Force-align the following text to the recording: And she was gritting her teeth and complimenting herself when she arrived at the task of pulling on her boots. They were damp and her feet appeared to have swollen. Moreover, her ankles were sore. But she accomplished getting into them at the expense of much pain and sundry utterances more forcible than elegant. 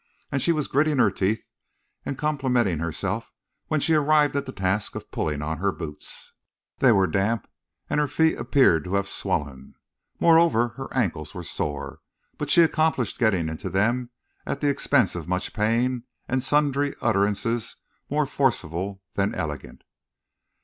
And 0.31 0.41
she 0.41 0.51
was 0.51 0.67
gritting 0.67 0.97
her 0.97 1.11
teeth 1.11 1.43
and 2.07 2.17
complimenting 2.17 2.79
herself 2.79 3.31
when 3.67 3.79
she 3.79 3.93
arrived 3.93 4.35
at 4.35 4.47
the 4.47 4.51
task 4.51 4.95
of 4.95 5.11
pulling 5.11 5.43
on 5.43 5.59
her 5.59 5.71
boots. 5.71 6.31
They 6.79 6.91
were 6.91 7.05
damp 7.05 7.47
and 7.87 7.99
her 7.99 8.07
feet 8.07 8.39
appeared 8.39 8.83
to 8.85 8.95
have 8.95 9.07
swollen. 9.07 9.75
Moreover, 10.19 10.69
her 10.69 10.91
ankles 10.91 11.35
were 11.35 11.43
sore. 11.43 11.99
But 12.39 12.49
she 12.49 12.63
accomplished 12.63 13.19
getting 13.19 13.47
into 13.47 13.69
them 13.69 14.09
at 14.43 14.59
the 14.59 14.69
expense 14.69 15.13
of 15.13 15.27
much 15.27 15.53
pain 15.53 16.05
and 16.27 16.41
sundry 16.41 16.95
utterances 16.99 17.75
more 18.09 18.25
forcible 18.25 19.03
than 19.13 19.35
elegant. 19.35 19.83